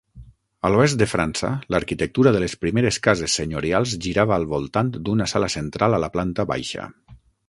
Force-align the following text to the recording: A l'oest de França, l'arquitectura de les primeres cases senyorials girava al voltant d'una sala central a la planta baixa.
A 0.67 0.69
l'oest 0.75 0.95
de 1.01 1.07
França, 1.09 1.49
l'arquitectura 1.75 2.31
de 2.37 2.41
les 2.43 2.55
primeres 2.63 2.97
cases 3.07 3.35
senyorials 3.41 3.93
girava 4.07 4.35
al 4.41 4.47
voltant 4.55 4.89
d'una 4.97 5.29
sala 5.35 5.51
central 5.57 5.97
a 5.99 6.01
la 6.05 6.11
planta 6.17 6.47
baixa. 6.53 6.87